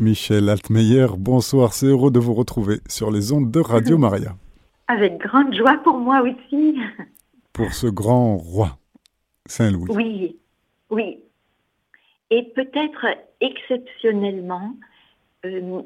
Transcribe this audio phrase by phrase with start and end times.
[0.00, 4.34] Michel Altmeyer, bonsoir, c'est heureux de vous retrouver sur les ondes de Radio Maria.
[4.88, 6.78] Avec grande joie pour moi aussi.
[7.52, 8.78] Pour ce grand roi,
[9.44, 9.90] Saint-Louis.
[9.90, 10.36] Oui,
[10.88, 11.18] oui.
[12.30, 13.08] Et peut-être
[13.42, 14.74] exceptionnellement,
[15.44, 15.82] euh,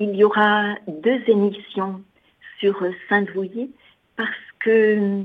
[0.00, 2.02] il y aura deux émissions
[2.58, 3.70] sur Saint-Louis
[4.16, 5.22] parce que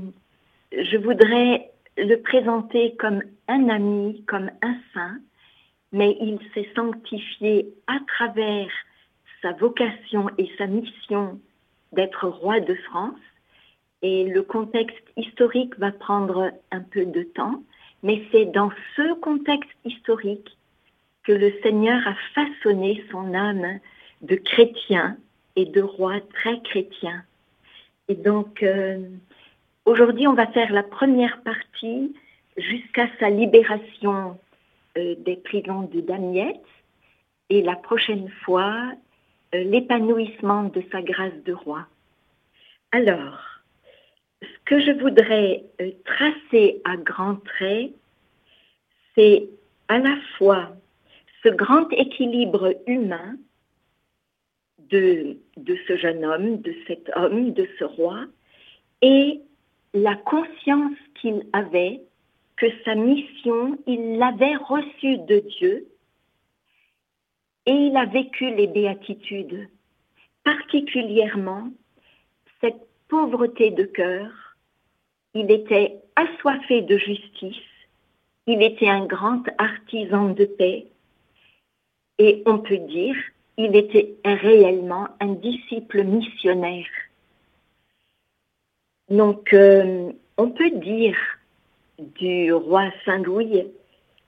[0.72, 5.18] je voudrais le présenter comme un ami, comme un saint,
[5.92, 8.70] mais il s'est sanctifié à travers
[9.42, 11.40] sa vocation et sa mission
[11.92, 13.18] d'être roi de France.
[14.02, 17.62] Et le contexte historique va prendre un peu de temps,
[18.02, 20.56] mais c'est dans ce contexte historique
[21.24, 23.80] que le Seigneur a façonné son âme
[24.22, 25.16] de chrétien
[25.56, 27.24] et de roi très chrétien.
[28.08, 28.98] Et donc, euh,
[29.84, 32.14] aujourd'hui, on va faire la première partie
[32.56, 34.38] jusqu'à sa libération
[34.96, 36.64] des prisons de Damiette
[37.48, 38.92] et la prochaine fois,
[39.54, 41.86] euh, l'épanouissement de sa grâce de roi.
[42.92, 43.38] Alors,
[44.42, 47.92] ce que je voudrais euh, tracer à grands traits,
[49.14, 49.48] c'est
[49.88, 50.72] à la fois
[51.42, 53.36] ce grand équilibre humain
[54.90, 58.24] de, de ce jeune homme, de cet homme, de ce roi,
[59.02, 59.40] et
[59.94, 62.00] la conscience qu'il avait
[62.56, 65.88] que sa mission, il l'avait reçue de Dieu
[67.66, 69.68] et il a vécu les béatitudes,
[70.44, 71.68] particulièrement
[72.60, 74.30] cette pauvreté de cœur.
[75.34, 77.56] Il était assoiffé de justice,
[78.46, 80.86] il était un grand artisan de paix
[82.18, 83.16] et on peut dire,
[83.58, 86.86] il était réellement un disciple missionnaire.
[89.10, 91.16] Donc, euh, on peut dire
[91.98, 93.64] du roi Saint-Louis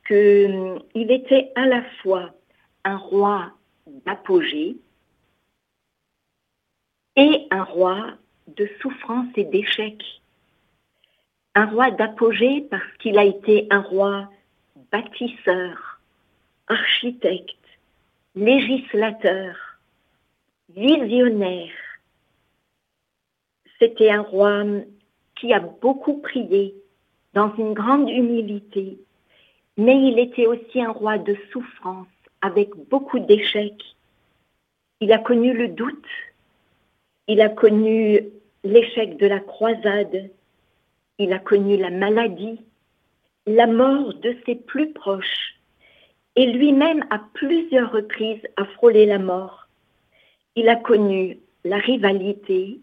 [0.07, 2.31] qu'il hum, était à la fois
[2.85, 3.53] un roi
[4.07, 4.77] d'apogée
[7.17, 8.13] et un roi
[8.47, 10.03] de souffrance et d'échec.
[11.55, 14.31] Un roi d'apogée parce qu'il a été un roi
[14.93, 16.01] bâtisseur,
[16.69, 17.57] architecte,
[18.35, 19.57] législateur,
[20.71, 21.73] visionnaire.
[23.79, 24.65] C'était un roi
[25.37, 26.75] qui a beaucoup prié,
[27.35, 28.99] dans une grande humilité,
[29.77, 32.09] mais il était aussi un roi de souffrance,
[32.41, 33.97] avec beaucoup d'échecs.
[35.01, 36.07] Il a connu le doute,
[37.29, 38.21] il a connu
[38.65, 40.31] l'échec de la croisade,
[41.19, 42.61] il a connu la maladie,
[43.47, 45.55] la mort de ses plus proches,
[46.37, 49.69] et lui-même à plusieurs reprises a frôlé la mort.
[50.57, 52.81] Il a connu la rivalité,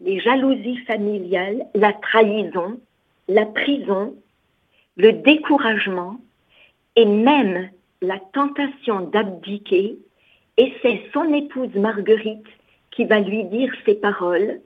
[0.00, 2.78] les jalousies familiales, la trahison,
[3.28, 4.14] la prison,
[4.96, 6.20] le découragement
[6.94, 7.70] et même
[8.00, 9.98] la tentation d'abdiquer,
[10.56, 12.46] et c'est son épouse Marguerite
[12.90, 14.60] qui va lui dire ces paroles.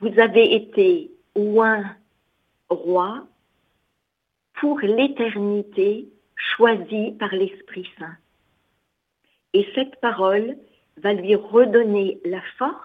[0.00, 1.84] Vous avez été un
[2.70, 3.26] roi
[4.54, 8.16] pour l'éternité choisi par l'Esprit Saint.
[9.52, 10.56] Et cette parole
[10.98, 12.78] va lui redonner la force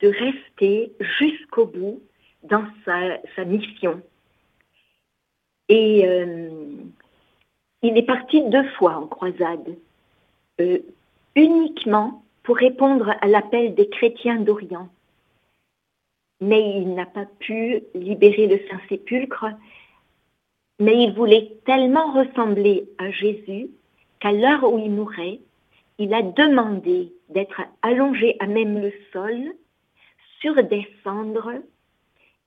[0.00, 2.02] de rester jusqu'au bout
[2.44, 4.00] dans sa, mission.
[5.68, 6.50] Et euh,
[7.82, 9.76] il est parti deux fois en croisade,
[10.60, 10.78] euh,
[11.34, 14.88] uniquement pour répondre à l'appel des chrétiens d'Orient.
[16.40, 19.46] Mais il n'a pas pu libérer le Saint-Sépulcre,
[20.78, 23.68] mais il voulait tellement ressembler à Jésus
[24.20, 25.40] qu'à l'heure où il mourait,
[25.98, 29.54] il a demandé d'être allongé à même le sol
[30.40, 31.52] sur des cendres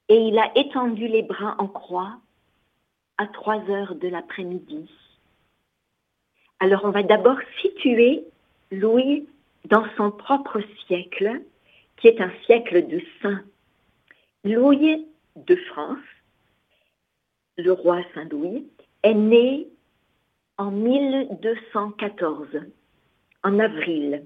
[0.09, 2.17] et il a étendu les bras en croix
[3.17, 4.89] à 3 heures de l'après-midi.
[6.59, 8.23] Alors on va d'abord situer
[8.71, 9.27] Louis
[9.65, 11.41] dans son propre siècle,
[11.97, 13.43] qui est un siècle de saints.
[14.43, 15.97] Louis de France,
[17.57, 18.67] le roi Saint-Louis,
[19.03, 19.67] est né
[20.57, 22.47] en 1214,
[23.43, 24.23] en avril.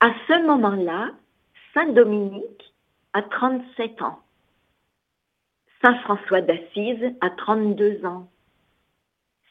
[0.00, 1.12] À ce moment-là,
[1.72, 2.74] Saint Dominique
[3.12, 4.23] a 37 ans.
[5.84, 8.30] Saint François d'Assise a 32 ans.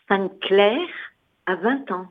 [0.08, 0.80] Sainte Claire
[1.46, 2.08] a 20 ans.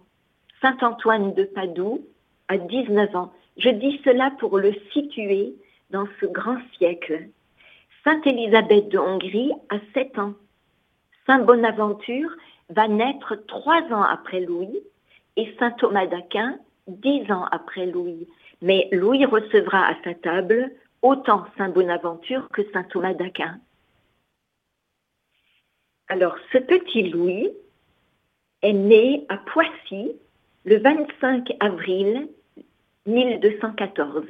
[0.61, 2.07] Saint Antoine de Padoue
[2.47, 3.33] a 19 ans.
[3.57, 5.57] Je dis cela pour le situer
[5.91, 7.31] dans ce grand siècle.
[8.05, 10.35] Sainte Élisabeth de Hongrie a 7 ans.
[11.27, 12.31] Saint Bonaventure
[12.71, 14.79] va naître trois ans après Louis
[15.35, 18.29] et Saint Thomas d'Aquin dix ans après Louis.
[18.61, 20.71] Mais Louis recevra à sa table
[21.03, 23.59] autant Saint Bonaventure que Saint Thomas d'Aquin.
[26.12, 27.49] Alors, ce petit Louis
[28.61, 30.12] est né à Poissy
[30.67, 32.29] le 25 avril
[33.06, 34.26] 1214.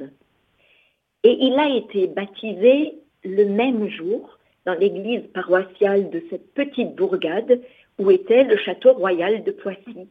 [1.25, 2.93] Et il a été baptisé
[3.25, 7.59] le même jour dans l'église paroissiale de cette petite bourgade
[7.99, 10.07] où était le château royal de Poissy.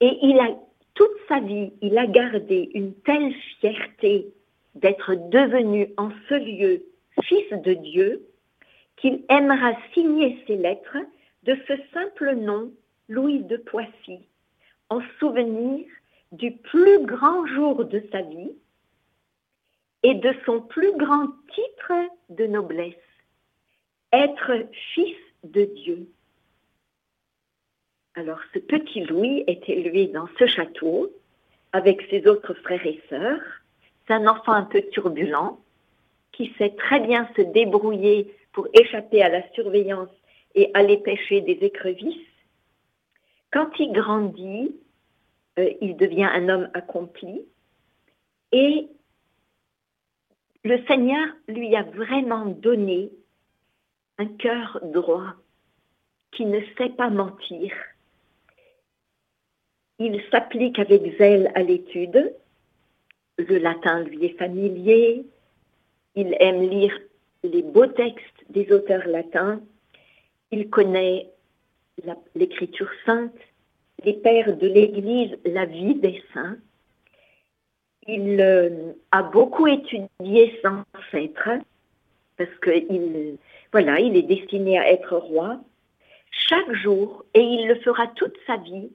[0.00, 0.56] Et il a,
[0.94, 4.28] toute sa vie, il a gardé une telle fierté
[4.76, 6.84] d'être devenu en ce lieu
[7.24, 8.22] fils de Dieu
[9.04, 10.96] qu'il aimera signer ses lettres
[11.42, 12.72] de ce simple nom,
[13.10, 14.20] Louis de Poissy,
[14.88, 15.84] en souvenir
[16.32, 18.52] du plus grand jour de sa vie
[20.04, 21.92] et de son plus grand titre
[22.30, 22.94] de noblesse,
[24.10, 24.52] être
[24.94, 26.08] fils de Dieu.
[28.14, 31.12] Alors ce petit Louis est élevé dans ce château
[31.72, 33.42] avec ses autres frères et sœurs.
[34.06, 35.60] C'est un enfant un peu turbulent
[36.32, 40.08] qui sait très bien se débrouiller pour échapper à la surveillance
[40.54, 42.16] et aller pêcher des écrevisses.
[43.52, 44.74] Quand il grandit,
[45.58, 47.44] euh, il devient un homme accompli
[48.52, 48.88] et
[50.62, 53.10] le Seigneur lui a vraiment donné
[54.18, 55.34] un cœur droit
[56.32, 57.72] qui ne sait pas mentir.
[59.98, 62.34] Il s'applique avec zèle à l'étude.
[63.38, 65.26] Le latin lui est familier.
[66.14, 66.96] Il aime lire
[67.44, 69.60] les beaux textes des auteurs latins.
[70.50, 71.30] Il connaît
[72.34, 73.38] l'écriture sainte,
[74.04, 76.56] les pères de l'Église, la vie des saints.
[78.06, 81.50] Il euh, a beaucoup étudié sans ancêtre
[82.36, 83.38] parce qu'il
[83.72, 85.60] voilà, il est destiné à être roi.
[86.30, 88.90] Chaque jour, et il le fera toute sa vie,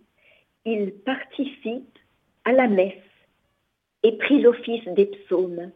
[0.66, 1.98] il participe
[2.46, 2.94] à la messe
[4.04, 5.72] et prie l'office des psaumes.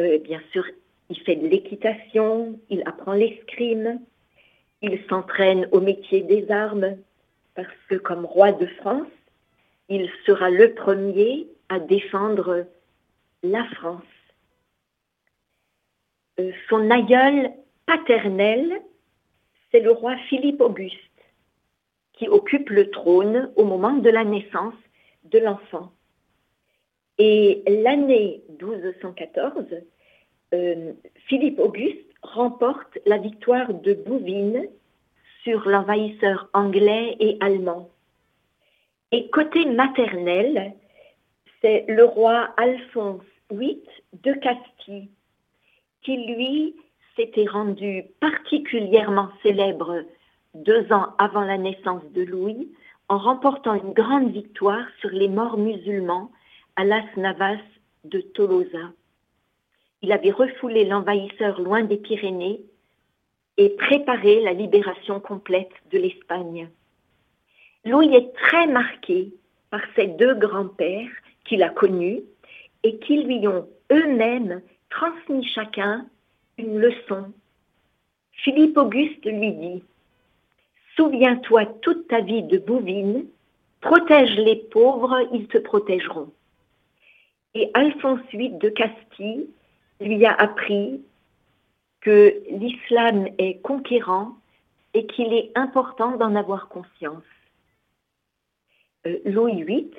[0.00, 0.64] Euh, bien sûr,
[1.10, 4.00] il fait de l'équitation, il apprend l'escrime,
[4.82, 6.96] il s'entraîne au métier des armes,
[7.54, 9.08] parce que comme roi de France,
[9.88, 12.66] il sera le premier à défendre
[13.42, 14.02] la France.
[16.40, 17.52] Euh, son aïeul
[17.86, 18.82] paternel,
[19.70, 20.96] c'est le roi Philippe Auguste,
[22.14, 24.74] qui occupe le trône au moment de la naissance
[25.24, 25.92] de l'enfant.
[27.18, 29.64] Et l'année 1214,
[30.54, 30.92] euh,
[31.26, 34.66] Philippe Auguste remporte la victoire de Bouvines
[35.42, 37.88] sur l'envahisseur anglais et allemand.
[39.12, 40.74] Et côté maternel,
[41.60, 43.82] c'est le roi Alphonse VIII
[44.24, 45.08] de Castille,
[46.02, 46.74] qui lui
[47.14, 50.02] s'était rendu particulièrement célèbre
[50.54, 52.68] deux ans avant la naissance de Louis
[53.08, 56.30] en remportant une grande victoire sur les morts musulmans
[56.76, 57.60] à Las Navas
[58.04, 58.92] de Tolosa.
[60.02, 62.60] Il avait refoulé l'envahisseur loin des Pyrénées
[63.56, 66.68] et préparé la libération complète de l'Espagne.
[67.84, 69.32] Louis est très marqué
[69.70, 71.10] par ses deux grands-pères
[71.44, 72.22] qu'il a connus
[72.82, 74.60] et qui lui ont eux-mêmes
[74.90, 76.06] transmis chacun
[76.58, 77.32] une leçon.
[78.32, 79.82] Philippe Auguste lui dit
[80.96, 83.26] Souviens-toi toute ta vie de bouvine,
[83.80, 86.32] protège les pauvres, ils te protégeront.
[87.54, 89.46] Et Alphonse VIII de Castille
[90.00, 91.02] lui a appris
[92.00, 94.36] que l'islam est conquérant
[94.94, 97.24] et qu'il est important d'en avoir conscience.
[99.06, 99.90] Euh, Louis VIII,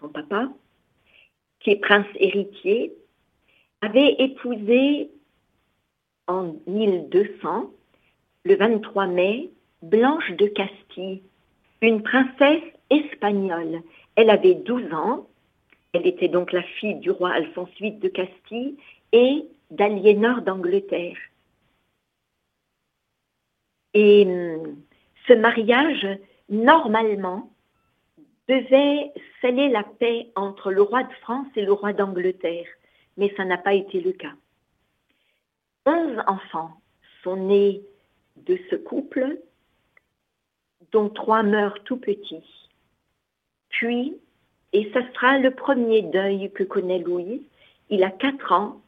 [0.00, 0.48] son papa,
[1.60, 2.94] qui est prince héritier,
[3.80, 5.10] avait épousé
[6.26, 7.70] en 1200,
[8.44, 9.50] le 23 mai,
[9.82, 11.22] Blanche de Castille,
[11.80, 13.82] une princesse espagnole.
[14.16, 15.28] Elle avait 12 ans,
[15.92, 18.76] elle était donc la fille du roi Alphonse VIII de Castille
[19.12, 21.18] et d'Aliénor d'Angleterre.
[23.94, 24.76] Et hum,
[25.26, 26.06] ce mariage,
[26.48, 27.50] normalement,
[28.48, 32.66] devait sceller la paix entre le roi de France et le roi d'Angleterre,
[33.16, 34.34] mais ça n'a pas été le cas.
[35.86, 36.72] Onze enfants
[37.22, 37.82] sont nés
[38.36, 39.38] de ce couple,
[40.92, 42.68] dont trois meurent tout petits.
[43.70, 44.16] Puis,
[44.72, 47.42] et ce sera le premier deuil que connaît Louise,
[47.90, 48.80] il a quatre ans,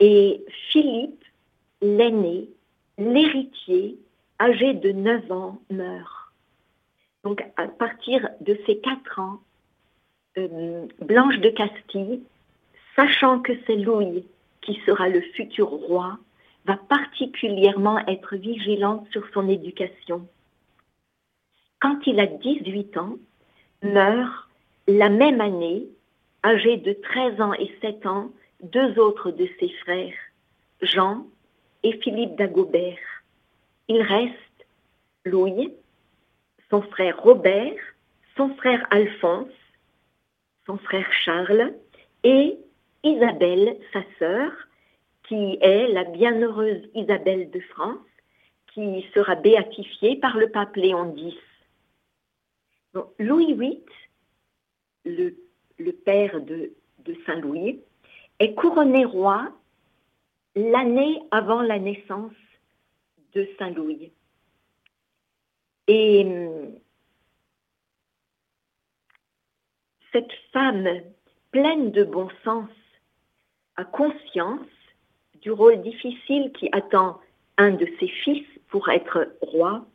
[0.00, 1.24] et Philippe,
[1.82, 2.48] l'aîné,
[2.98, 3.98] l'héritier,
[4.40, 6.32] âgé de neuf ans, meurt.
[7.22, 9.40] Donc, à partir de ces quatre ans,
[10.38, 12.22] euh, Blanche de Castille,
[12.96, 14.24] sachant que c'est Louis
[14.62, 16.18] qui sera le futur roi,
[16.64, 20.26] va particulièrement être vigilante sur son éducation.
[21.80, 23.16] Quand il a 18 ans,
[23.82, 24.48] meurt
[24.86, 25.86] la même année,
[26.44, 28.30] âgé de 13 ans et 7 ans,
[28.62, 30.16] deux autres de ses frères,
[30.82, 31.26] Jean
[31.82, 32.98] et Philippe d'Agobert.
[33.88, 34.34] Il reste
[35.24, 35.74] Louis,
[36.70, 37.78] son frère Robert,
[38.36, 39.48] son frère Alphonse,
[40.66, 41.74] son frère Charles
[42.22, 42.58] et
[43.02, 44.52] Isabelle, sa sœur,
[45.26, 47.98] qui est la bienheureuse Isabelle de France,
[48.72, 51.36] qui sera béatifiée par le pape Léon X.
[53.18, 53.84] Louis VIII,
[55.04, 56.72] le, père de,
[57.04, 57.80] de Saint-Louis,
[58.40, 59.52] est couronné roi
[60.56, 62.32] l'année avant la naissance
[63.34, 64.10] de Saint-Louis.
[65.86, 66.74] Et hum,
[70.12, 70.88] cette femme
[71.52, 72.68] pleine de bon sens
[73.76, 74.66] a conscience
[75.42, 77.20] du rôle difficile qui attend
[77.56, 79.86] un de ses fils pour être roi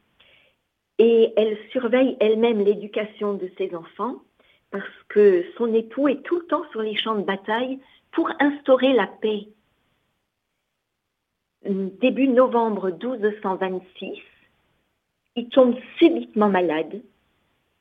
[0.98, 4.22] et elle surveille elle-même l'éducation de ses enfants
[4.72, 7.80] parce que son époux est tout le temps sur les champs de bataille
[8.16, 9.50] pour instaurer la paix.
[11.66, 14.22] Début novembre 1226,
[15.36, 17.02] il tombe subitement malade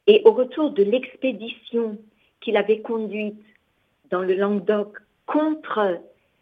[0.07, 1.99] et au retour de l'expédition
[2.41, 3.43] qu'il avait conduite
[4.11, 6.01] dans le Languedoc contre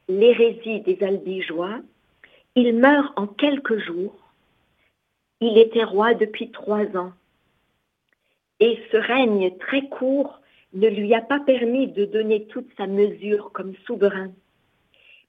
[0.08, 1.80] l'hérésie des Albigeois,
[2.54, 4.16] il meurt en quelques jours.
[5.40, 7.12] Il était roi depuis trois ans.
[8.60, 10.41] Et ce règne très court
[10.74, 14.32] ne lui a pas permis de donner toute sa mesure comme souverain.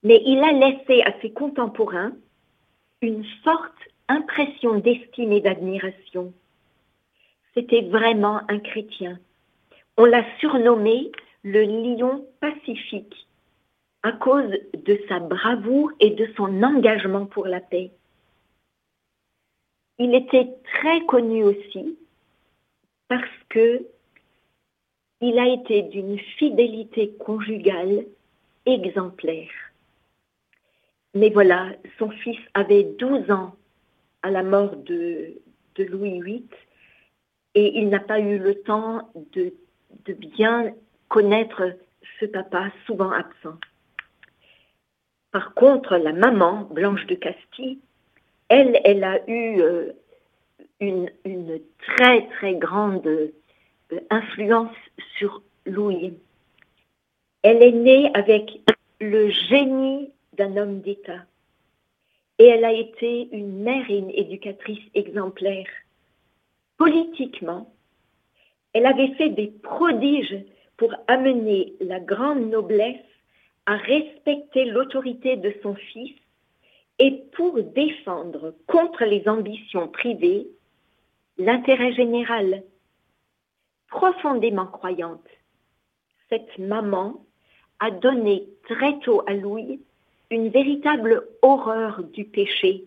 [0.04, 2.14] Mais il a laissé à ses contemporains
[3.02, 3.74] une forte
[4.08, 6.34] impression d'estime et d'admiration.
[7.54, 9.20] C'était vraiment un chrétien.
[9.98, 11.12] On l'a surnommé
[11.44, 13.28] le lion pacifique
[14.02, 17.92] à cause de sa bravoure et de son engagement pour la paix.
[20.00, 21.98] Il était très connu aussi
[23.08, 23.86] parce que
[25.24, 28.06] il a été d'une fidélité conjugale
[28.66, 29.50] exemplaire.
[31.14, 33.56] Mais voilà, son fils avait 12 ans
[34.22, 35.36] à la mort de,
[35.78, 36.46] Louis VIII
[37.56, 39.54] et il n'a pas eu le temps de,
[40.14, 40.74] bien
[41.08, 41.74] connaître
[42.20, 43.58] ce papa souvent absent.
[45.32, 47.80] Par contre, la maman, Blanche de Castille,
[48.50, 49.94] elle, elle a eu euh,
[50.82, 51.10] une,
[51.80, 53.32] très, très grande
[54.10, 54.76] influence
[55.18, 56.14] sur Louis.
[57.44, 58.62] Elle est née avec
[59.00, 61.26] le génie d'un homme d'État.
[62.40, 65.68] Et elle a été une mère et une éducatrice exemplaire.
[66.78, 67.72] Politiquement,
[68.74, 70.44] elle avait fait des prodiges
[70.78, 73.06] pour amener la grande noblesse
[73.66, 76.16] à respecter l'autorité de son fils
[77.00, 80.48] et pour défendre contre les ambitions privées
[81.38, 82.64] l'intérêt général.
[83.94, 85.30] Profondément croyante,
[86.28, 87.24] cette maman
[87.80, 89.80] a donné très tôt à Louis
[90.32, 92.86] une véritable horreur du péché.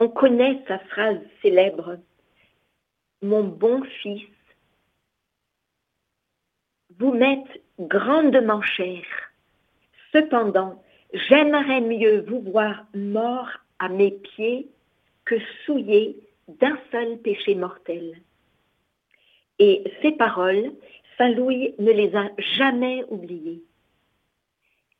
[0.00, 1.98] On connaît sa phrase célèbre
[3.20, 4.26] Mon bon fils,
[6.98, 9.04] vous m'êtes grandement cher
[10.10, 10.82] Cependant,
[11.12, 14.70] j'aimerais mieux vous voir mort à mes pieds
[15.26, 16.16] que souillé
[16.48, 18.22] d'un seul péché mortel.
[19.64, 20.72] Et ces paroles,
[21.16, 23.62] Saint Louis ne les a jamais oubliées.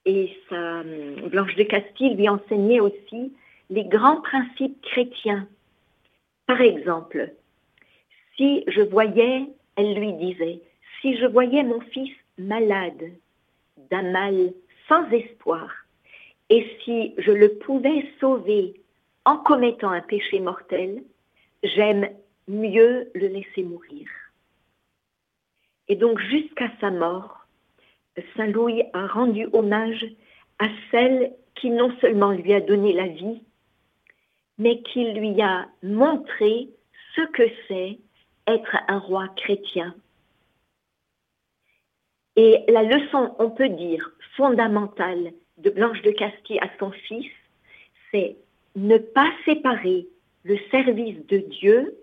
[0.04, 3.33] Et sa Blanche de Castille lui enseignait aussi
[3.71, 5.49] les grands principes chrétiens.
[6.47, 7.33] Par exemple,
[8.37, 10.61] si je voyais, elle lui disait,
[11.00, 13.11] si je voyais mon fils malade
[13.90, 14.52] d'un mal
[14.88, 15.75] sans espoir.
[16.50, 18.75] Et si je le pouvais sauver
[19.25, 21.02] en commettant un péché mortel,
[21.64, 22.11] j'aime
[22.47, 24.07] mieux le laisser mourir.
[25.92, 27.46] Et donc jusqu'à sa mort,
[28.34, 30.06] Saint Louis a rendu hommage
[30.58, 33.42] à celle qui non seulement lui a donné la vie,
[34.56, 36.70] mais qui lui a montré
[37.14, 37.99] ce que c'est
[38.46, 39.94] être un roi chrétien.
[42.37, 47.30] Et la leçon, on peut dire, fondamentale de Blanche de Castille à son fils,
[48.11, 48.38] c'est
[48.76, 50.08] ne pas séparer
[50.44, 51.99] le service de Dieu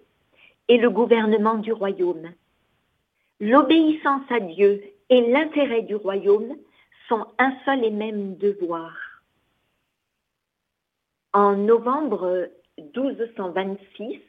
[0.68, 2.30] et le gouvernement du royaume.
[3.40, 6.58] L'obéissance à Dieu et l'intérêt du royaume
[7.08, 8.94] sont un seul et même devoir.
[11.34, 14.20] En novembre 1226,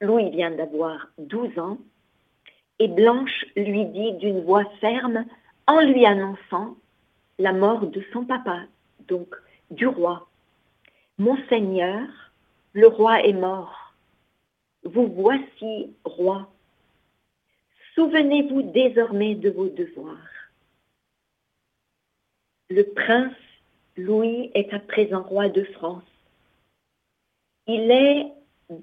[0.00, 1.78] Louis vient d'avoir 12 ans,
[2.78, 5.24] et Blanche lui dit d'une voix ferme,
[5.66, 6.76] en lui annonçant
[7.38, 8.62] la mort de son papa,
[9.08, 9.34] donc
[9.70, 10.28] du roi.
[11.18, 12.08] Monseigneur,
[12.72, 13.94] le roi est mort.
[14.84, 16.50] Vous voici roi.
[17.94, 20.16] Souvenez-vous désormais de vos devoirs.
[22.68, 23.34] Le prince
[23.96, 26.04] Louis est à présent roi de France.
[27.66, 28.26] Il est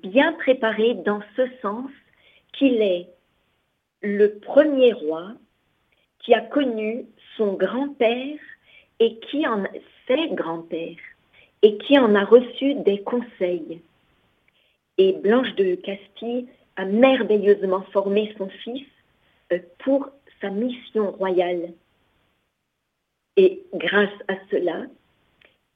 [0.04, 1.90] bien préparé dans ce sens
[2.54, 3.08] qu'il est
[4.02, 5.34] le premier roi
[6.20, 7.06] qui a connu
[7.38, 8.40] son grand-père
[9.00, 9.64] et qui en
[10.08, 10.98] ses grands-pères
[11.62, 13.82] et qui en a reçu des conseils.
[14.98, 18.86] Et Blanche de Castille a merveilleusement formé son fils
[19.80, 20.10] pour
[20.42, 21.74] sa mission royale.
[23.36, 24.86] Et grâce à cela,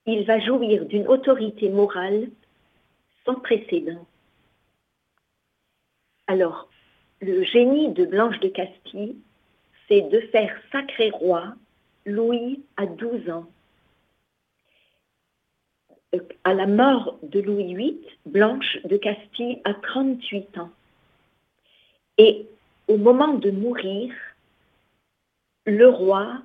[0.06, 2.30] il va jouir d'une autorité morale
[3.25, 4.06] sans précédent.
[6.28, 6.70] Alors,
[7.22, 9.16] le génie de Blanche de Castille,
[9.88, 11.54] c'est de faire sacré roi
[12.06, 13.46] Louis à 12 ans.
[16.16, 20.72] Euh, à la mort de Louis VIII, Blanche de Castille a 38 ans.
[22.18, 22.48] Et
[22.91, 24.13] au moment de mourir,
[25.65, 26.41] le roi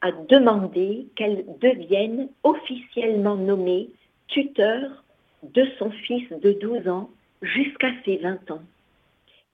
[0.00, 3.90] a demandé qu'elle devienne officiellement nommée
[4.28, 5.02] tuteur
[5.42, 7.10] de son fils de 12 ans
[7.42, 8.62] jusqu'à ses 20 ans,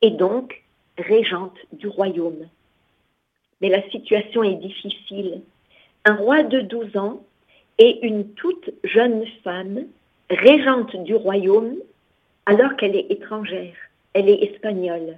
[0.03, 0.63] et donc
[0.99, 2.47] régente du royaume.
[3.63, 5.41] Mais la situation est difficile.
[6.05, 7.25] Un roi de 12 ans
[7.79, 9.87] et une toute jeune femme,
[10.29, 11.77] régente du royaume,
[12.45, 13.77] alors qu'elle est étrangère,
[14.13, 15.17] elle est espagnole.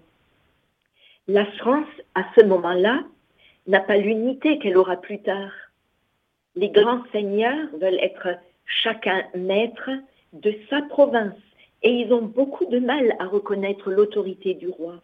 [1.29, 3.03] La France, à ce moment-là,
[3.67, 5.53] n'a pas l'unité qu'elle aura plus tard.
[6.55, 8.29] Les grands seigneurs veulent être
[8.65, 9.91] chacun maître
[10.33, 11.35] de sa province
[11.83, 15.03] et ils ont beaucoup de mal à reconnaître l'autorité du roi.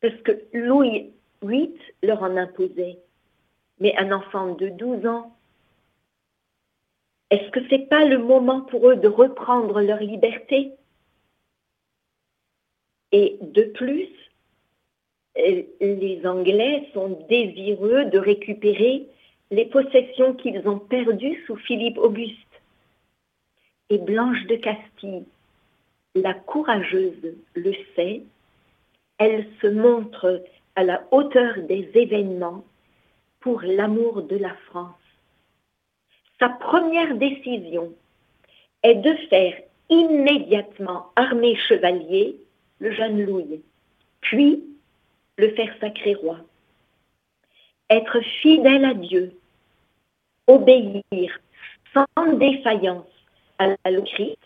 [0.00, 1.12] Parce que Louis
[1.42, 2.98] VIII leur en imposait.
[3.78, 5.36] Mais un enfant de 12 ans,
[7.30, 10.72] est-ce que ce n'est pas le moment pour eux de reprendre leur liberté?
[13.12, 14.08] Et de plus,
[15.36, 19.06] les Anglais sont désireux de récupérer
[19.50, 22.36] les possessions qu'ils ont perdues sous Philippe Auguste.
[23.90, 25.24] Et Blanche de Castille,
[26.14, 28.22] la courageuse, le sait,
[29.18, 30.42] elle se montre
[30.74, 32.64] à la hauteur des événements
[33.40, 34.96] pour l'amour de la France.
[36.38, 37.92] Sa première décision
[38.82, 39.54] est de faire
[39.90, 42.36] immédiatement armer chevalier
[42.78, 43.62] le jeune Louis,
[44.22, 44.64] puis
[45.38, 46.38] le faire sacré roi.
[47.90, 49.32] Être fidèle à Dieu,
[50.46, 51.40] obéir
[51.92, 53.06] sans défaillance
[53.58, 54.38] à la Christ,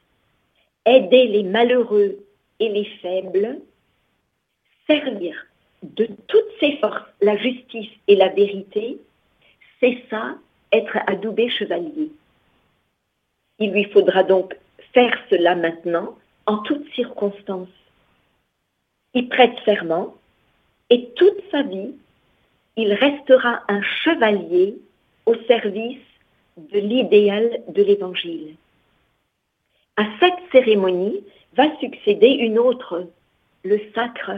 [0.85, 2.18] aider les malheureux
[2.61, 3.61] et les faibles,
[4.87, 5.46] servir
[5.83, 8.99] de toutes ses forces la justice et la vérité,
[9.81, 10.37] c'est ça,
[10.72, 12.11] être adoubé chevalier.
[13.59, 14.57] Il lui faudra donc
[14.92, 17.68] faire cela maintenant, en toutes circonstances.
[19.14, 20.14] Il prête serment
[20.90, 21.94] et toute sa vie,
[22.77, 24.77] il restera un chevalier
[25.25, 25.99] au service
[26.57, 28.57] de l'idéal de l'Évangile.
[29.96, 33.09] À cette cérémonie va succéder une autre,
[33.64, 34.33] le sacre.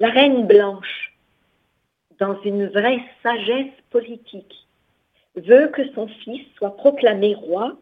[0.00, 1.12] La reine blanche,
[2.18, 4.66] dans une vraie sagesse politique,
[5.36, 7.76] veut que son fils soit proclamé roi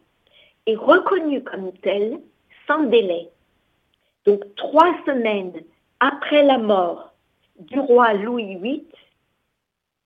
[0.65, 2.19] et reconnu comme tel
[2.67, 3.29] sans délai.
[4.25, 5.53] Donc trois semaines
[5.99, 7.13] après la mort
[7.59, 8.87] du roi Louis VIII,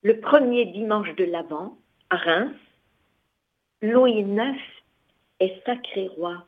[0.03, 1.77] le premier dimanche de l'Avent,
[2.09, 2.55] à Reims,
[3.81, 4.57] Louis IX
[5.39, 6.45] est sacré roi.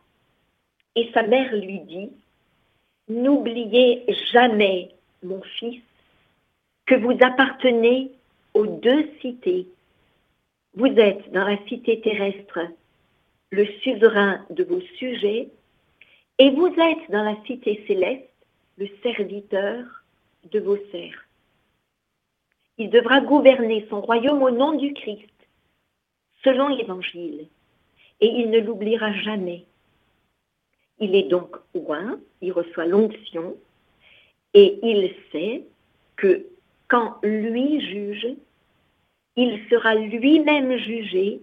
[0.95, 2.11] Et sa mère lui dit,
[3.09, 4.91] N'oubliez jamais,
[5.23, 5.81] mon fils,
[6.85, 8.11] que vous appartenez
[8.53, 9.67] aux deux cités.
[10.75, 12.59] Vous êtes dans la cité terrestre
[13.51, 15.49] le suzerain de vos sujets,
[16.39, 18.29] et vous êtes dans la cité céleste
[18.77, 20.02] le serviteur
[20.51, 21.27] de vos serfs.
[22.77, 25.29] Il devra gouverner son royaume au nom du Christ,
[26.43, 27.47] selon l'Évangile,
[28.19, 29.65] et il ne l'oubliera jamais.
[30.99, 33.55] Il est donc loin, il reçoit l'onction,
[34.53, 35.63] et il sait
[36.15, 36.45] que
[36.87, 38.27] quand lui juge,
[39.35, 41.39] il sera lui-même jugé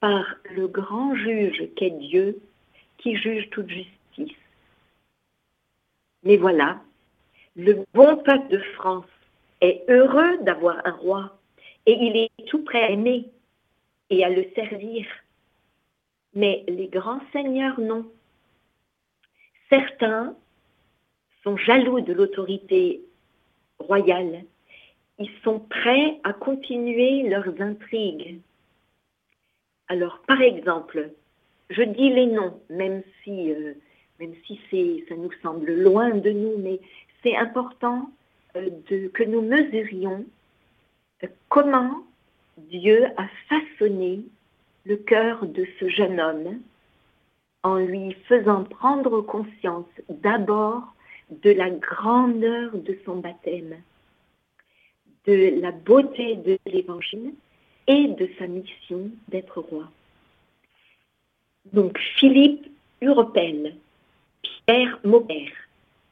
[0.00, 2.40] par le grand juge qu'est Dieu,
[2.98, 4.36] qui juge toute justice.
[6.22, 6.80] Mais voilà,
[7.58, 9.04] le bon peuple de France
[9.60, 11.36] est heureux d'avoir un roi
[11.86, 13.26] et il est tout prêt à aimer
[14.10, 15.04] et à le servir.
[16.34, 18.06] Mais les grands seigneurs, non.
[19.68, 20.36] Certains
[21.42, 23.00] sont jaloux de l'autorité
[23.80, 24.44] royale.
[25.18, 28.38] Ils sont prêts à continuer leurs intrigues.
[29.88, 31.10] Alors, par exemple,
[31.70, 33.74] je dis les noms, même si, euh,
[34.20, 36.78] ça nous semble loin de nous, mais
[37.22, 38.10] c'est important
[38.56, 38.70] euh,
[39.12, 40.24] que nous mesurions
[41.22, 42.02] euh, comment
[42.56, 44.24] Dieu a façonné
[44.84, 46.60] le cœur de ce jeune homme
[47.62, 50.82] en lui faisant prendre conscience d'abord
[51.30, 53.76] de la grandeur de son baptême.
[55.26, 57.34] de la beauté de l'Évangile
[57.86, 59.90] et de sa mission d'être roi.
[61.72, 62.66] Donc Philippe
[63.02, 63.74] Uropel,
[64.42, 65.67] Pierre Maubert,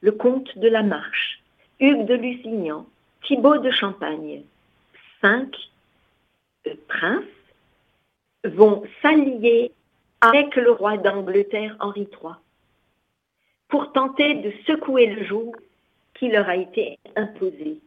[0.06, 1.42] le comte de la Marche,
[1.80, 2.86] Hugues de Lusignan,
[3.24, 4.44] Thibaut de Champagne,
[5.20, 5.52] cinq
[6.68, 7.24] euh, princes
[8.44, 9.72] vont s'allier
[10.20, 12.34] avec le roi d'Angleterre Henri III
[13.66, 15.56] pour tenter de secouer le joug
[16.14, 17.80] qui leur a été imposé.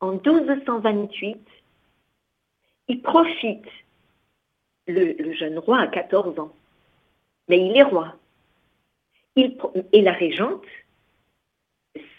[0.00, 1.36] En 1228,
[2.88, 3.68] il profite,
[4.86, 6.54] le, jeune roi a 14 ans,
[7.46, 8.14] mais il est roi.
[9.92, 10.64] Et la régente,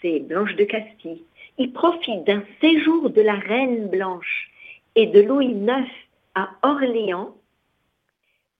[0.00, 1.24] c'est Blanche de Castille.
[1.58, 4.50] Il profite d'un séjour de la reine Blanche
[4.94, 5.86] et de Louis IX
[6.34, 7.36] à Orléans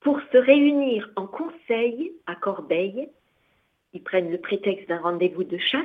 [0.01, 3.09] pour se réunir en conseil à Corbeil.
[3.95, 5.85] Ils prennent le prétexte d'un rendez-vous de chasse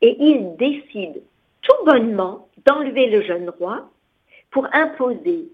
[0.00, 1.20] et ils décident
[1.62, 3.90] tout bonnement d'enlever le jeune roi
[4.50, 5.48] pour imposer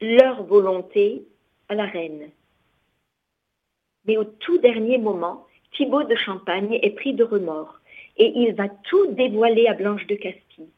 [0.00, 1.24] leur volonté
[1.68, 2.30] à la reine.
[4.06, 7.80] Mais au tout dernier moment, Thibaut de Champagne est pris de remords
[8.16, 10.68] et il va tout dévoiler à Blanche de Castille.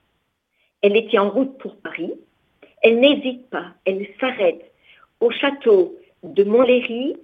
[0.83, 2.12] Elle était en route pour Paris.
[2.83, 4.72] Elle n'hésite pas, elle s'arrête
[5.20, 7.16] au château de Montlhéry.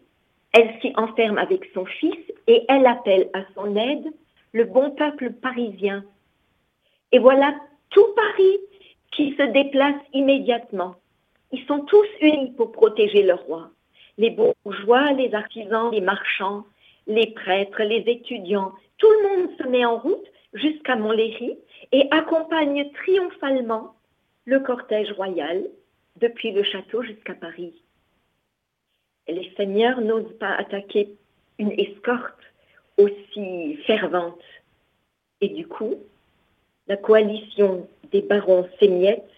[0.53, 4.07] Elle s'y enferme avec son fils et elle appelle à son aide
[4.53, 6.05] le bon peuple parisien.
[7.13, 7.55] Et voilà
[7.91, 8.59] tout Paris
[9.13, 10.95] qui se déplace immédiatement.
[11.53, 13.71] Ils sont tous unis pour protéger le roi.
[14.17, 16.65] Les bourgeois, les artisans, les marchands,
[17.09, 21.59] les prêtres, les étudiants, tout le monde se met en route jusqu'à Montlhéry
[21.93, 23.95] et accompagne triomphalement
[24.45, 25.65] le cortège royal
[26.17, 27.83] depuis le château jusqu'à Paris.
[29.27, 31.17] les seigneurs n'osent pas attaquer
[31.59, 32.43] une escorte
[32.97, 34.43] aussi fervente.
[35.41, 35.97] Et du coup,
[36.87, 39.31] la coalition des barons s'émiette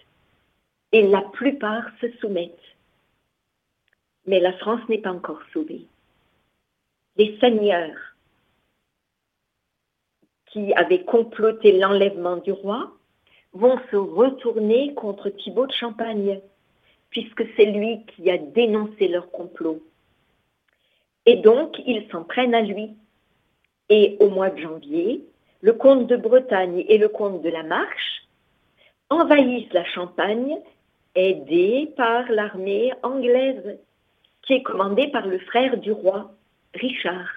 [0.92, 2.54] et la plupart se soumettent.
[4.26, 5.86] Mais la France n'est pas encore sauvée.
[7.16, 7.96] Les seigneurs
[10.46, 12.92] qui avaient comploté l'enlèvement du roi
[13.52, 16.40] vont se retourner contre Thibaut de Champagne,
[17.10, 19.82] puisque c'est lui qui a dénoncé leur complot.
[21.26, 22.90] Et donc, ils s'en prennent à lui.
[23.88, 25.24] Et au mois de janvier,
[25.62, 28.22] le comte de Bretagne et le comte de la Marche
[29.10, 30.56] envahissent la Champagne,
[31.14, 33.78] aidés par l'armée anglaise,
[34.42, 36.32] qui est commandée par le frère du roi,
[36.74, 37.30] Richard.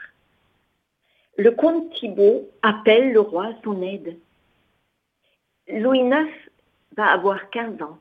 [1.37, 4.19] Le comte Thibault appelle le roi à son aide.
[5.67, 6.29] Louis IX
[6.95, 7.97] va avoir 15 ans.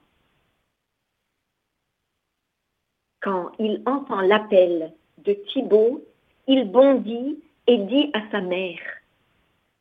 [3.20, 6.04] Quand il entend l'appel de Thibault,
[6.46, 8.80] il bondit et dit à sa mère,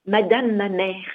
[0.06, 1.10] Madame ma mère,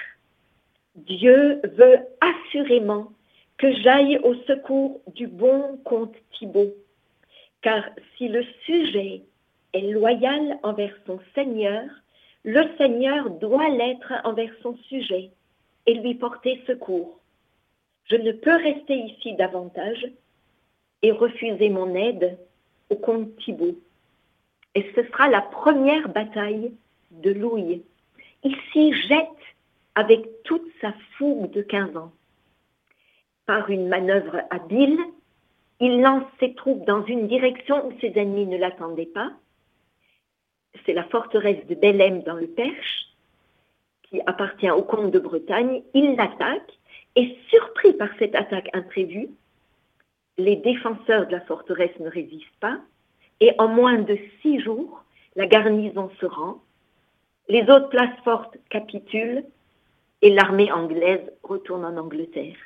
[0.95, 3.11] Dieu veut assurément
[3.57, 6.73] que j'aille au secours du bon comte Thibault,
[7.61, 7.83] car
[8.17, 9.23] si le sujet
[9.81, 11.83] loyal envers son Seigneur,
[12.43, 15.31] le Seigneur doit l'être envers son sujet
[15.85, 17.19] et lui porter secours.
[18.05, 20.07] Je ne peux rester ici davantage
[21.01, 22.37] et refuser mon aide
[22.89, 23.77] au comte Thibault.
[24.75, 26.71] Et ce sera la première bataille
[27.11, 27.83] de Louis.
[28.43, 29.27] Il s'y jette
[29.95, 32.11] avec toute sa fougue de 15 ans.
[33.45, 34.99] Par une manœuvre habile,
[35.79, 39.31] il lance ses troupes dans une direction où ses ennemis ne l'attendaient pas.
[40.85, 43.07] C'est la forteresse de Bellem dans le Perche,
[44.03, 45.83] qui appartient au comte de Bretagne.
[45.93, 46.71] Il l'attaque
[47.15, 49.29] et, surpris par cette attaque imprévue,
[50.37, 52.79] les défenseurs de la forteresse ne résistent pas
[53.39, 55.03] et en moins de six jours,
[55.35, 56.61] la garnison se rend,
[57.49, 59.45] les autres places fortes capitulent
[60.21, 62.57] et l'armée anglaise retourne en Angleterre.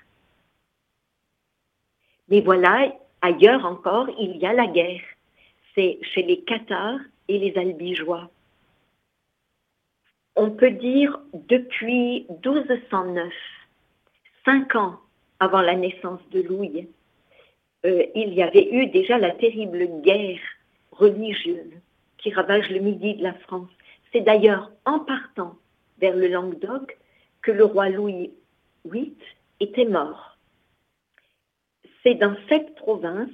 [2.30, 5.02] Mais voilà, ailleurs encore, il y a la guerre.
[5.76, 8.30] C'est chez les Cathares et les Albigeois.
[10.36, 13.34] On peut dire depuis 1209,
[14.46, 15.00] cinq ans
[15.40, 16.88] avant la naissance de Louis,
[17.86, 20.40] euh, il y avait eu déjà la terrible guerre
[20.92, 21.74] religieuse
[22.18, 23.70] qui ravage le midi de la France.
[24.12, 25.58] C'est d'ailleurs en partant
[26.00, 26.98] vers le Languedoc
[27.42, 28.32] que le roi Louis
[28.86, 29.16] VIII
[29.60, 30.38] était mort.
[32.04, 33.30] C'est dans cette province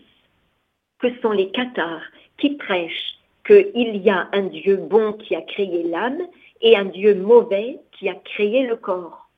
[0.99, 2.05] que sont les cathares
[2.37, 6.21] qui prêchent qu'il y a un Dieu bon qui a créé l'âme
[6.61, 9.29] et un Dieu mauvais qui a créé le corps.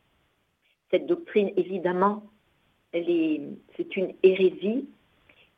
[0.92, 2.24] Cette doctrine, évidemment,
[2.92, 4.90] c'est une hérésie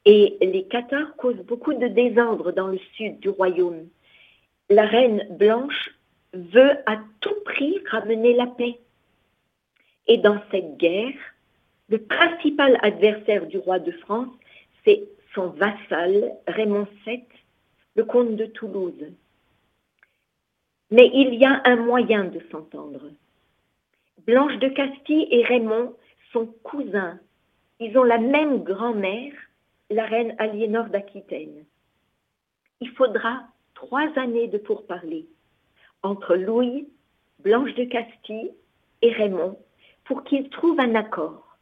[0.06, 3.88] et les cathares causent beaucoup de désordre dans le sud du royaume.
[4.70, 5.92] La reine blanche
[6.34, 8.80] veut à tout prix ramener la paix.
[10.08, 11.14] Et dans cette guerre,
[11.92, 14.34] Le principal adversaire du roi de France,
[14.86, 15.04] c'est
[15.36, 17.26] son vassal Raymond VII,
[17.96, 19.12] le comte de Toulouse.
[20.92, 23.12] Mais il y a un moyen de s'entendre.
[24.26, 25.96] Blanche de Castille et Raymond
[26.32, 27.20] sont cousins.
[27.80, 29.34] Ils ont la même grand-mère,
[29.90, 31.66] la reine Aliénor d'Aquitaine.
[32.80, 35.28] Il faudra trois années de pourparlers
[36.04, 36.88] entre Louis,
[37.40, 38.52] Blanche de Castille
[39.02, 39.58] et Raymond
[40.06, 41.58] pour qu'ils trouvent un accord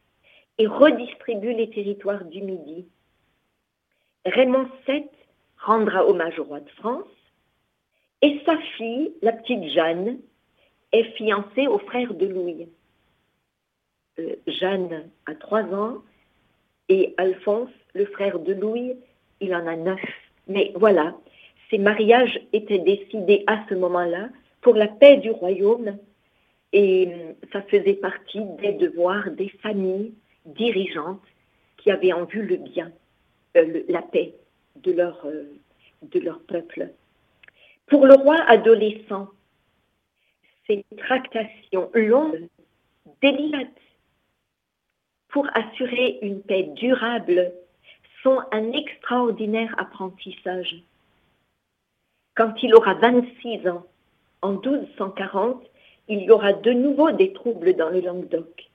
[0.58, 2.86] et redistribuent les territoires du Midi.
[4.26, 5.08] Raymond VII
[5.60, 7.04] rendra hommage au roi de France
[8.22, 10.18] et sa fille, la petite Jeanne,
[10.92, 12.68] est fiancée au frère de Louis.
[14.18, 16.02] Euh, Jeanne a trois ans
[16.88, 18.94] et Alphonse, le frère de Louis,
[19.40, 20.00] il en a neuf.
[20.48, 21.16] Mais voilà,
[21.70, 24.28] ces mariages étaient décidés à ce moment-là
[24.60, 25.96] pour la paix du royaume
[26.72, 30.12] et euh, ça faisait partie des devoirs des familles
[30.44, 31.22] dirigeantes
[31.78, 32.92] qui avaient en vue le bien,
[33.56, 34.34] euh, la paix
[34.82, 35.26] de leur,
[36.02, 36.90] de leur peuple.
[37.86, 39.28] Pour le roi adolescent,
[40.66, 42.48] ces tractations longues,
[43.20, 43.68] délicates,
[45.28, 47.52] pour assurer une paix durable,
[48.22, 50.82] sont un extraordinaire apprentissage.
[52.34, 53.86] Quand il aura 26 ans,
[54.42, 55.62] en 1240,
[56.08, 58.70] il y aura de nouveau des troubles dans le Languedoc.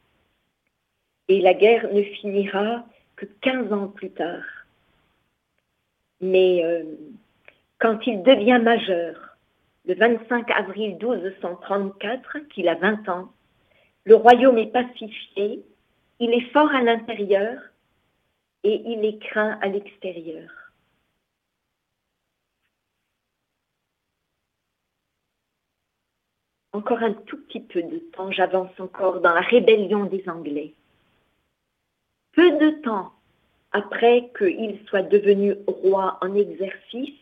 [1.28, 4.44] Et la guerre ne finira que 15 ans plus tard.
[6.22, 6.84] Mais euh,
[7.80, 9.38] quand il devient majeur,
[9.86, 13.32] le 25 avril 1234, qu'il a 20 ans,
[14.06, 15.64] le royaume est pacifié,
[16.20, 17.60] il est fort à l'intérieur
[18.64, 20.50] et il est craint à l'extérieur.
[26.74, 30.74] Encore un tout petit peu de temps, j'avance encore dans la rébellion des Anglais.
[32.34, 33.15] Peu de temps
[33.76, 37.20] après qu'il soit devenu roi en exercice,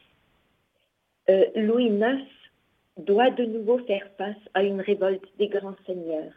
[1.27, 2.21] euh, Louis IX
[2.97, 6.31] doit de nouveau faire face à une révolte des grands seigneurs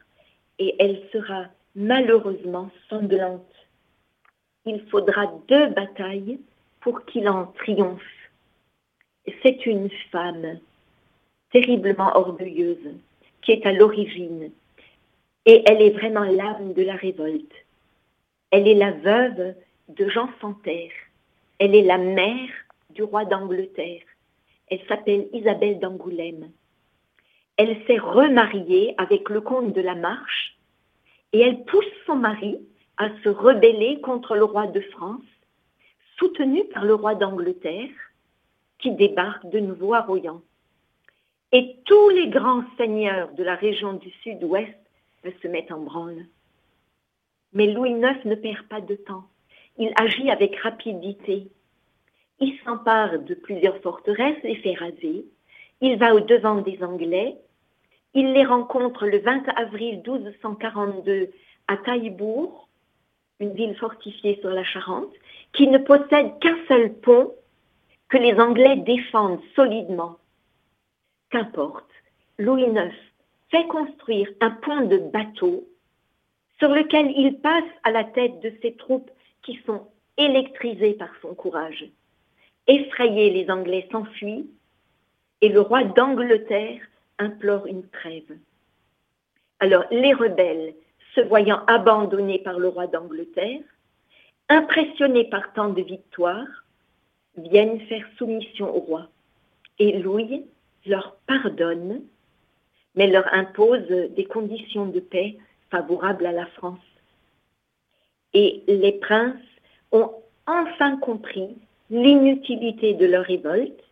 [0.58, 3.52] et elle sera malheureusement sanglante.
[4.64, 6.40] Il faudra deux batailles
[6.80, 8.30] pour qu'il en triomphe.
[9.42, 10.60] C'est une femme
[11.52, 12.94] terriblement orgueilleuse
[13.42, 14.50] qui est à l'origine
[15.44, 17.52] et elle est vraiment l'âme de la révolte.
[18.50, 19.54] Elle est la veuve
[19.88, 20.92] de Jean Santerre.
[21.58, 22.50] Elle est la mère
[22.90, 24.02] du roi d'Angleterre.
[24.68, 26.50] Elle s'appelle Isabelle d'Angoulême.
[27.56, 30.58] Elle s'est remariée avec le comte de la Marche
[31.32, 32.58] et elle pousse son mari
[32.96, 35.22] à se rebeller contre le roi de France,
[36.18, 37.90] soutenu par le roi d'Angleterre,
[38.78, 40.42] qui débarque de nouveau à Royan.
[41.52, 44.76] Et tous les grands seigneurs de la région du sud-ouest
[45.42, 46.26] se mettent en branle.
[47.52, 49.24] Mais Louis IX ne perd pas de temps.
[49.78, 51.48] Il agit avec rapidité.
[52.40, 55.26] Il s'empare de plusieurs forteresses, les fait raser.
[55.80, 57.36] Il va au-devant des Anglais.
[58.14, 61.30] Il les rencontre le 20 avril 1242
[61.68, 62.68] à Taillebourg,
[63.40, 65.12] une ville fortifiée sur la Charente,
[65.52, 67.34] qui ne possède qu'un seul pont
[68.08, 70.16] que les Anglais défendent solidement.
[71.30, 71.90] Qu'importe,
[72.38, 72.94] Louis IX
[73.50, 75.66] fait construire un pont de bateaux
[76.58, 79.10] sur lequel il passe à la tête de ses troupes
[79.46, 79.86] qui sont
[80.18, 81.86] électrisées par son courage.
[82.66, 84.50] Effrayés, les Anglais s'enfuient
[85.40, 86.80] et le roi d'Angleterre
[87.18, 88.36] implore une trêve.
[89.60, 90.74] Alors les rebelles,
[91.14, 93.62] se voyant abandonnés par le roi d'Angleterre,
[94.48, 96.64] impressionnés par tant de victoires,
[97.36, 99.08] viennent faire soumission au roi.
[99.78, 100.44] Et Louis
[100.86, 102.02] leur pardonne,
[102.94, 105.38] mais leur impose des conditions de paix
[105.70, 106.78] favorables à la France.
[108.38, 109.40] Et les princes
[109.92, 110.10] ont
[110.46, 111.56] enfin compris
[111.88, 113.82] l'inutilité de leur révolte,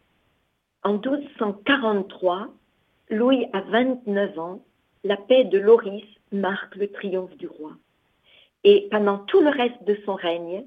[0.83, 2.49] en 1243,
[3.09, 4.63] Louis a 29 ans,
[5.03, 7.73] la paix de Loris marque le triomphe du roi.
[8.65, 10.67] Et pendant tout le reste de son règne,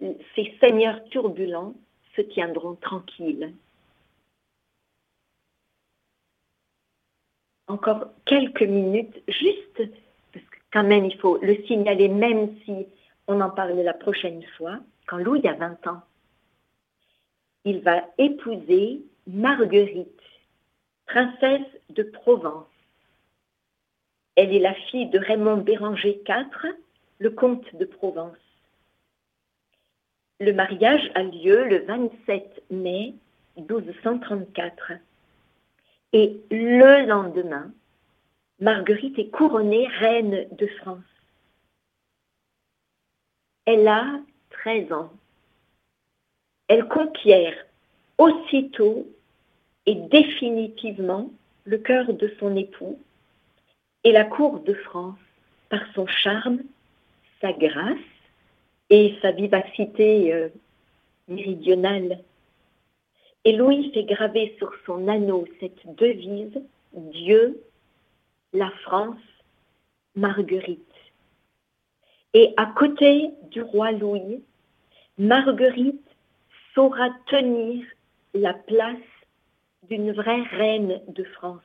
[0.00, 1.74] ces seigneurs turbulents
[2.16, 3.52] se tiendront tranquilles.
[7.66, 9.82] Encore quelques minutes, juste,
[10.72, 12.86] quand même il faut le signaler, même si
[13.26, 16.02] on en parle la prochaine fois, quand Louis a 20 ans,
[17.64, 20.20] il va épouser Marguerite,
[21.06, 22.66] princesse de Provence.
[24.36, 26.74] Elle est la fille de Raymond Béranger IV,
[27.18, 28.36] le comte de Provence.
[30.40, 33.14] Le mariage a lieu le 27 mai
[33.56, 34.92] 1234.
[36.12, 37.72] Et le lendemain,
[38.60, 41.04] Marguerite est couronnée reine de France.
[43.64, 45.12] Elle a 13 ans.
[46.66, 47.54] Elle conquiert
[48.18, 49.06] aussitôt
[49.86, 51.30] et définitivement
[51.64, 52.98] le cœur de son époux
[54.04, 55.18] et la cour de France
[55.68, 56.60] par son charme,
[57.40, 57.98] sa grâce
[58.90, 60.48] et sa vivacité euh,
[61.28, 62.20] méridionale.
[63.44, 66.60] Et Louis fait graver sur son anneau cette devise
[66.92, 67.62] Dieu,
[68.52, 69.20] la France,
[70.14, 70.82] Marguerite.
[72.34, 74.42] Et à côté du roi Louis,
[75.18, 76.08] Marguerite
[76.74, 77.84] saura tenir
[78.34, 78.96] la place
[79.88, 81.62] d'une vraie reine de France.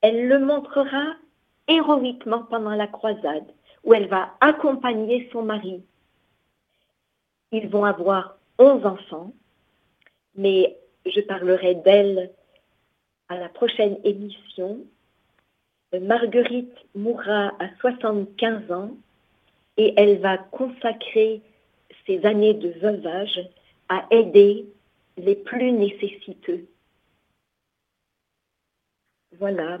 [0.00, 1.14] Elle le montrera
[1.66, 3.46] héroïquement pendant la croisade,
[3.84, 5.82] où elle va accompagner son mari.
[7.52, 9.32] Ils vont avoir onze enfants,
[10.34, 12.32] mais je parlerai d'elle
[13.28, 14.84] à la prochaine émission.
[16.00, 18.96] Marguerite mourra à 75 ans
[19.76, 21.42] et elle va consacrer
[22.06, 23.40] ses années de veuvage
[23.88, 24.66] à aider
[25.16, 26.66] les plus nécessiteux.
[29.38, 29.78] Voilà.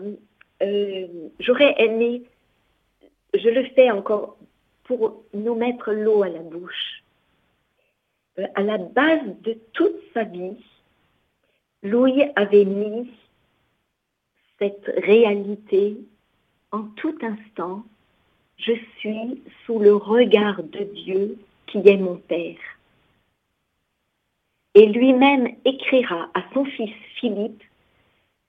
[0.62, 1.06] Euh,
[1.40, 2.22] j'aurais aimé,
[3.34, 4.36] je le fais encore
[4.84, 7.02] pour nous mettre l'eau à la bouche.
[8.38, 10.56] Euh, à la base de toute sa vie,
[11.82, 13.10] Louis avait mis
[14.58, 15.96] cette réalité
[16.72, 17.84] en tout instant.
[18.56, 22.58] Je suis sous le regard de Dieu qui est mon Père.
[24.74, 27.62] Et lui-même écrira à son fils Philippe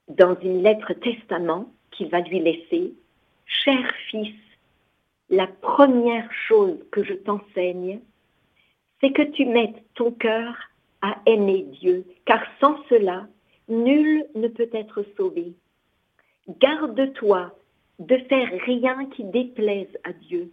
[0.07, 2.93] dans une lettre testament qu'il va lui laisser,
[3.45, 4.35] Cher fils,
[5.29, 7.99] la première chose que je t'enseigne,
[8.99, 10.55] c'est que tu mettes ton cœur
[11.01, 13.27] à aimer Dieu, car sans cela,
[13.67, 15.53] nul ne peut être sauvé.
[16.47, 17.55] Garde-toi
[17.99, 20.51] de faire rien qui déplaise à Dieu.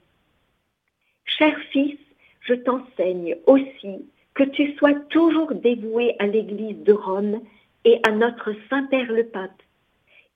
[1.24, 1.98] Cher fils,
[2.40, 7.40] je t'enseigne aussi que tu sois toujours dévoué à l'Église de Rome
[7.84, 9.62] et à notre Saint-Père le Pape,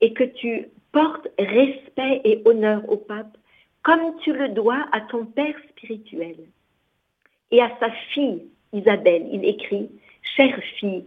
[0.00, 3.36] et que tu portes respect et honneur au Pape
[3.82, 6.36] comme tu le dois à ton Père spirituel.
[7.52, 8.42] Et à sa fille,
[8.72, 9.88] Isabelle, il écrit,
[10.34, 11.04] Chère fille,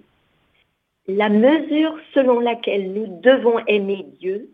[1.10, 4.50] la mesure selon laquelle nous devons aimer Dieu,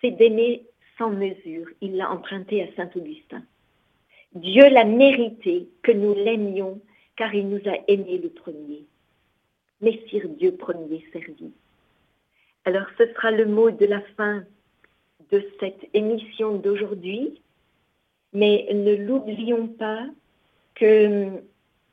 [0.00, 0.64] c'est d'aimer
[0.96, 1.66] sans mesure.
[1.80, 3.42] Il l'a emprunté à Saint Augustin.
[4.34, 6.80] Dieu l'a mérité que nous l'aimions
[7.16, 8.84] car il nous a aimés le premier.
[9.80, 11.52] Messire Dieu premier servi.
[12.64, 14.44] Alors ce sera le mot de la fin
[15.30, 17.42] de cette émission d'aujourd'hui,
[18.32, 20.06] mais ne l'oublions pas
[20.76, 21.42] que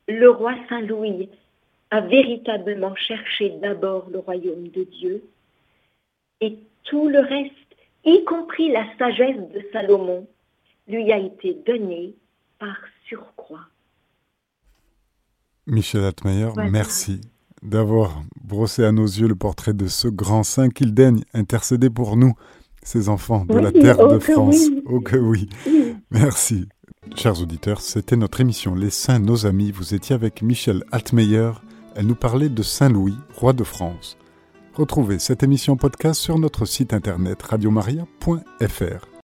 [0.08, 1.28] le roi Saint-Louis
[1.92, 5.22] a véritablement cherché d'abord le royaume de Dieu
[6.40, 7.52] et tout le reste,
[8.04, 10.26] y compris la sagesse de Salomon,
[10.88, 12.14] lui a été donné
[12.58, 12.76] par
[13.06, 13.68] surcroît.
[15.66, 17.20] Michel Atmayer, merci
[17.62, 22.16] d'avoir brossé à nos yeux le portrait de ce grand saint qu'il daigne intercéder pour
[22.16, 22.32] nous,
[22.82, 24.64] ces enfants de la terre de France.
[24.86, 25.48] Oh que oui.
[26.10, 26.68] Merci.
[27.16, 29.70] Chers auditeurs, c'était notre émission Les Saints, nos amis.
[29.70, 31.52] Vous étiez avec Michel Altmeyer.
[31.94, 34.16] Elle nous parlait de Saint Louis, roi de France.
[34.74, 39.11] Retrouvez cette émission podcast sur notre site internet radiomaria.fr.